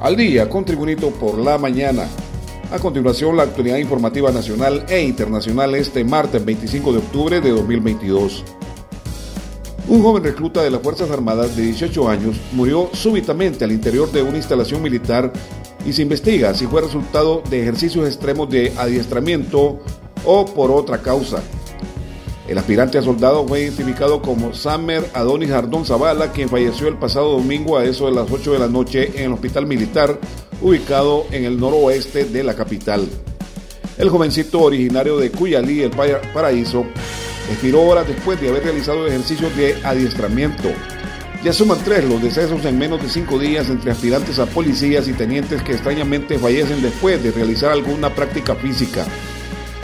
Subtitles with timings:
[0.00, 2.08] Al día con Tribunito por la mañana.
[2.72, 8.42] A continuación, la actualidad informativa nacional e internacional este martes 25 de octubre de 2022.
[9.88, 14.22] Un joven recluta de las Fuerzas Armadas de 18 años murió súbitamente al interior de
[14.22, 15.34] una instalación militar
[15.84, 19.80] y se investiga si fue resultado de ejercicios extremos de adiestramiento
[20.24, 21.42] o por otra causa.
[22.50, 27.30] El aspirante a soldado fue identificado como Samer Adonis Ardón Zavala, quien falleció el pasado
[27.30, 30.18] domingo a eso de las 8 de la noche en el hospital militar
[30.60, 33.08] ubicado en el noroeste de la capital.
[33.96, 36.86] El jovencito originario de Cuyalí, el Paraíso,
[37.52, 40.70] expiró horas después de haber realizado ejercicios de adiestramiento.
[41.44, 45.12] Ya suman tres los decesos en menos de cinco días entre aspirantes a policías y
[45.12, 49.06] tenientes que extrañamente fallecen después de realizar alguna práctica física.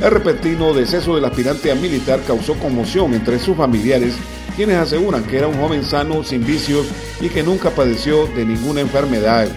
[0.00, 4.14] El repentino deceso del aspirante a militar causó conmoción entre sus familiares,
[4.54, 6.86] quienes aseguran que era un joven sano, sin vicios
[7.20, 9.48] y que nunca padeció de ninguna enfermedad.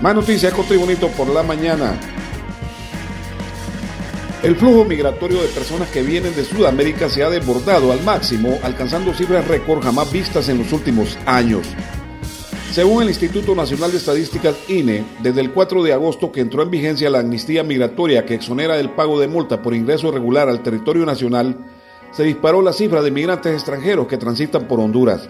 [0.00, 1.94] Más noticias con Tribunito por la mañana.
[4.42, 9.14] El flujo migratorio de personas que vienen de Sudamérica se ha desbordado al máximo, alcanzando
[9.14, 11.68] cifras récord jamás vistas en los últimos años.
[12.72, 16.70] Según el Instituto Nacional de Estadísticas INE, desde el 4 de agosto que entró en
[16.70, 21.04] vigencia la amnistía migratoria que exonera del pago de multa por ingreso irregular al territorio
[21.04, 21.54] nacional,
[22.12, 25.28] se disparó la cifra de migrantes extranjeros que transitan por Honduras.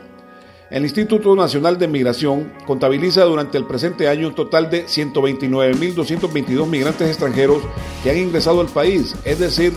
[0.71, 7.09] El Instituto Nacional de Migración contabiliza durante el presente año un total de 129.222 migrantes
[7.09, 7.65] extranjeros
[8.05, 9.73] que han ingresado al país, es decir,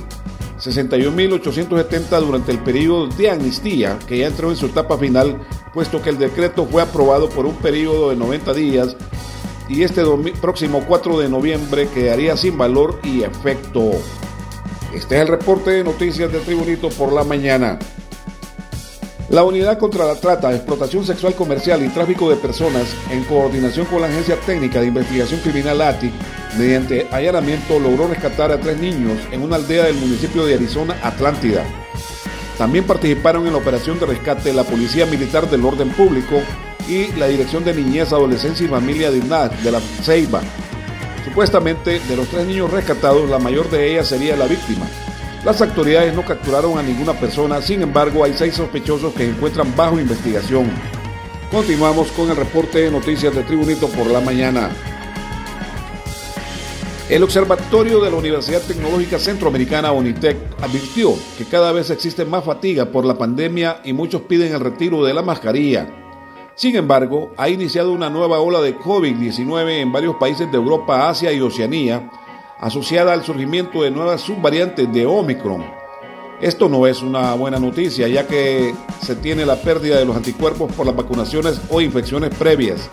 [0.65, 5.41] 61.870 durante el periodo de amnistía, que ya entró en su etapa final,
[5.73, 8.95] puesto que el decreto fue aprobado por un periodo de 90 días
[9.67, 10.03] y este
[10.41, 13.91] próximo 4 de noviembre quedaría sin valor y efecto.
[14.93, 17.79] Este es el reporte de noticias del Tribunito por la mañana.
[19.29, 24.01] La Unidad contra la Trata, Explotación Sexual Comercial y Tráfico de Personas, en coordinación con
[24.01, 26.11] la Agencia Técnica de Investigación Criminal ATI,
[26.59, 31.65] mediante allanamiento logró rescatar a tres niños en una aldea del municipio de Arizona, Atlántida.
[32.59, 36.39] También participaron en la operación de rescate la Policía Militar del Orden Público
[36.87, 40.41] y la Dirección de Niñez, Adolescencia y Familia de de la Ceiba.
[41.25, 44.85] Supuestamente, de los tres niños rescatados, la mayor de ellas sería la víctima.
[45.45, 49.75] Las autoridades no capturaron a ninguna persona, sin embargo hay seis sospechosos que se encuentran
[49.75, 50.71] bajo investigación.
[51.51, 54.71] Continuamos con el reporte de noticias de Tribunito por la mañana.
[57.07, 62.85] El Observatorio de la Universidad Tecnológica Centroamericana UNITEC advirtió que cada vez existe más fatiga
[62.85, 65.87] por la pandemia y muchos piden el retiro de la mascarilla.
[66.55, 71.31] Sin embargo, ha iniciado una nueva ola de COVID-19 en varios países de Europa, Asia
[71.31, 72.09] y Oceanía,
[72.59, 75.65] asociada al surgimiento de nuevas subvariantes de Omicron.
[76.41, 80.71] Esto no es una buena noticia, ya que se tiene la pérdida de los anticuerpos
[80.73, 82.89] por las vacunaciones o infecciones previas.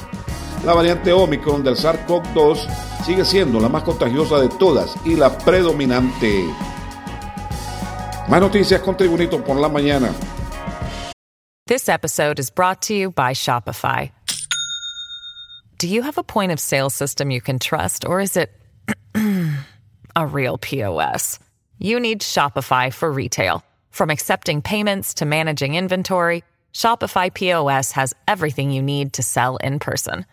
[0.65, 2.69] La variante Omicron del SARS-CoV-2
[3.05, 6.45] sigue siendo la más contagiosa de todas y la predominante.
[8.29, 10.13] Más noticias con por la mañana.
[11.67, 14.13] This episode is brought to you by Shopify.
[15.79, 18.51] Do you have a point of sale system you can trust, or is it
[20.17, 21.39] a real POS?
[21.79, 23.65] You need Shopify for retail.
[23.91, 29.79] From accepting payments to managing inventory, Shopify POS has everything you need to sell in
[29.79, 30.27] person.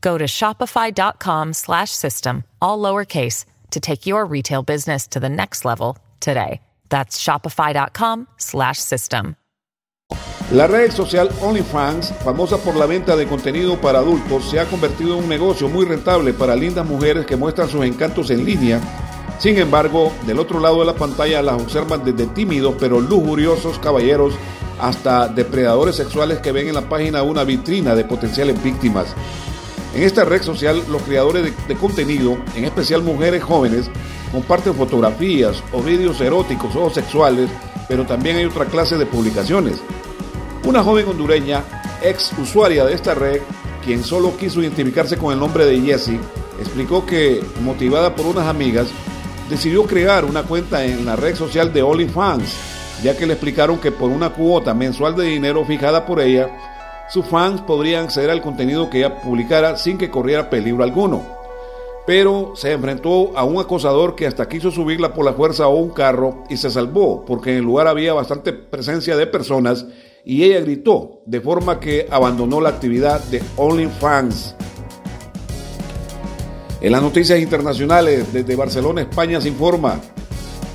[0.00, 5.64] Go to shopify.com slash system, all lowercase, to take your retail business to the next
[5.64, 6.60] level today.
[6.88, 9.36] That's shopify.com slash system.
[10.50, 15.16] La red social OnlyFans, famosa por la venta de contenido para adultos, se ha convertido
[15.16, 18.78] en un negocio muy rentable para lindas mujeres que muestran sus encantos en línea.
[19.42, 24.34] Sin embargo, del otro lado de la pantalla las observan desde tímidos pero lujuriosos caballeros
[24.80, 29.06] hasta depredadores sexuales que ven en la página una vitrina de potenciales víctimas.
[29.96, 33.90] En esta red social, los creadores de, de, contenido, en especial mujeres jóvenes,
[34.30, 37.50] comparten fotografías o vídeos eróticos o sexuales,
[37.88, 39.82] pero también hay otra clase de publicaciones.
[40.64, 41.64] Una joven hondureña,
[42.00, 43.40] ex usuaria de esta red,
[43.84, 46.20] quien solo quiso identificarse con el nombre de Jessie,
[46.60, 48.86] explicó que, motivada por unas amigas,
[49.52, 52.56] decidió crear una cuenta en la red social de OnlyFans,
[53.02, 56.48] ya que le explicaron que por una cuota mensual de dinero fijada por ella,
[57.10, 61.20] sus fans podrían acceder al contenido que ella publicara sin que corriera peligro alguno.
[62.06, 65.90] Pero se enfrentó a un acosador que hasta quiso subirla por la fuerza a un
[65.90, 69.84] carro y se salvó porque en el lugar había bastante presencia de personas
[70.24, 74.56] y ella gritó, de forma que abandonó la actividad de OnlyFans.
[76.82, 80.00] En las noticias internacionales, desde Barcelona, España se informa.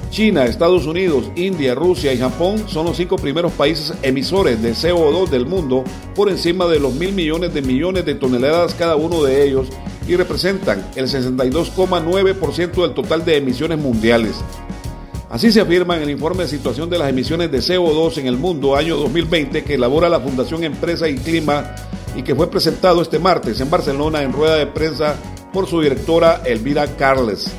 [0.09, 5.27] China, Estados Unidos, India, Rusia y Japón son los cinco primeros países emisores de CO2
[5.27, 5.83] del mundo
[6.15, 9.67] por encima de los mil millones de millones de toneladas cada uno de ellos
[10.07, 14.37] y representan el 62,9% del total de emisiones mundiales.
[15.29, 18.37] Así se afirma en el informe de situación de las emisiones de CO2 en el
[18.37, 21.75] mundo año 2020 que elabora la Fundación Empresa y Clima
[22.15, 25.17] y que fue presentado este martes en Barcelona en rueda de prensa
[25.57, 27.51] por su directora Elvira Carles.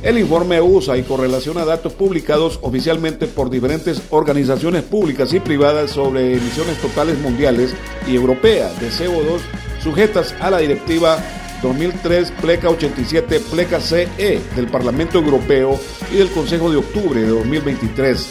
[0.00, 6.36] El informe usa y correlaciona datos publicados oficialmente por diferentes organizaciones públicas y privadas sobre
[6.36, 7.74] emisiones totales mundiales
[8.06, 9.40] y europeas de CO2
[9.82, 11.18] sujetas a la directiva
[11.64, 15.80] 2003 Pleca 87 Pleca CE del Parlamento Europeo
[16.12, 18.28] y del Consejo de Octubre de 2023.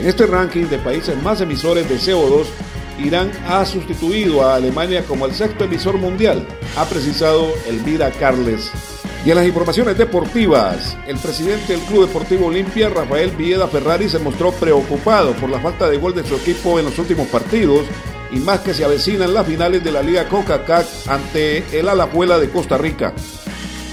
[0.00, 2.46] En este ranking de países más emisores de CO2,
[2.98, 6.46] Irán ha sustituido a Alemania como el sexto emisor mundial,
[6.76, 8.70] ha precisado Elvira Carles.
[9.24, 14.18] Y en las informaciones deportivas, el presidente del Club Deportivo Olimpia, Rafael Villeda Ferrari, se
[14.18, 17.86] mostró preocupado por la falta de gol de su equipo en los últimos partidos
[18.30, 22.50] y más que se avecinan las finales de la Liga CONCACAF ante el Alajuela de
[22.50, 23.14] Costa Rica.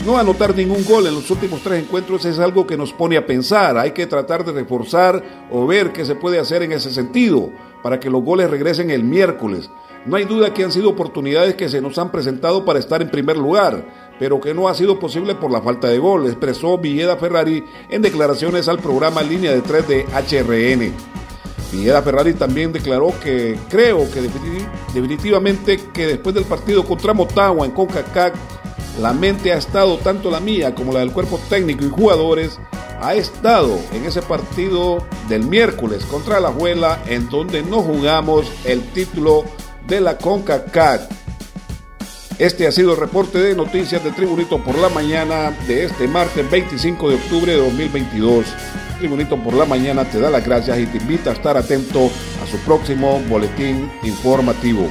[0.06, 3.25] No anotar ningún gol en los últimos tres encuentros es algo que nos pone a
[3.27, 3.77] pensar.
[3.77, 7.51] Hay que tratar de reforzar o ver qué se puede hacer en ese sentido
[7.83, 9.69] para que los goles regresen el miércoles.
[10.07, 13.12] No hay duda que han sido oportunidades que se nos han presentado para estar en
[13.12, 13.86] primer lugar,
[14.18, 18.01] pero que no ha sido posible por la falta de gol, expresó Villeda Ferrari en
[18.01, 20.94] declaraciones al programa Línea de 3 de HRN.
[21.71, 24.21] Villeda Ferrari también declaró que creo que
[24.94, 28.33] definitivamente que después del partido contra Motagua en CONCACAF,
[29.00, 32.60] la mente ha estado tanto la mía como la del cuerpo técnico y jugadores,
[33.02, 38.82] ha estado en ese partido del miércoles contra la Abuela en donde no jugamos el
[38.92, 39.44] título
[39.88, 41.10] de la CONCACAF.
[42.38, 46.50] Este ha sido el reporte de noticias de Tribunito por la mañana de este martes
[46.50, 48.46] 25 de octubre de 2022.
[48.98, 52.10] Tribunito por la mañana te da las gracias y te invita a estar atento
[52.44, 54.90] a su próximo boletín informativo.